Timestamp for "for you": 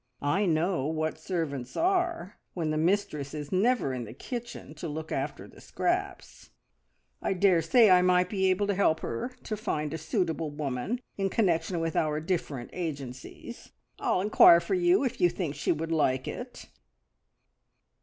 14.59-15.03